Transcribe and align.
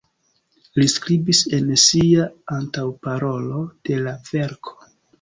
Li 0.79 0.87
skribis 0.93 1.41
en 1.59 1.69
sia 1.83 2.27
antaŭparolo 2.57 3.63
de 3.91 4.03
la 4.09 4.19
verko. 4.35 4.79